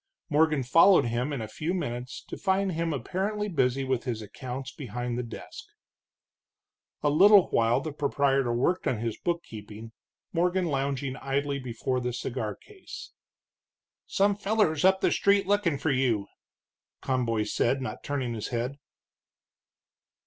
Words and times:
Morgan 0.31 0.63
followed 0.63 1.05
him 1.05 1.31
in 1.31 1.41
a 1.43 1.47
few 1.47 1.75
minutes, 1.75 2.23
to 2.23 2.35
find 2.35 2.71
him 2.71 2.91
apparently 2.91 3.47
busy 3.47 3.83
with 3.83 4.05
his 4.05 4.23
accounts 4.23 4.71
behind 4.71 5.15
the 5.15 5.21
desk. 5.21 5.65
A 7.03 7.09
little 7.11 7.51
while 7.51 7.81
the 7.81 7.93
proprietor 7.93 8.51
worked 8.51 8.87
on 8.87 8.97
his 8.97 9.15
bookkeeping, 9.19 9.91
Morgan 10.33 10.65
lounging 10.65 11.17
idly 11.17 11.59
before 11.59 11.99
the 11.99 12.13
cigar 12.13 12.55
case. 12.55 13.11
"Some 14.07 14.35
fellers 14.35 14.83
up 14.83 15.01
the 15.01 15.11
street 15.11 15.45
lookin' 15.45 15.77
for 15.77 15.91
you," 15.91 16.25
Conboy 17.01 17.43
said, 17.43 17.79
not 17.79 18.03
turning 18.03 18.33
his 18.33 18.47
head. 18.47 18.79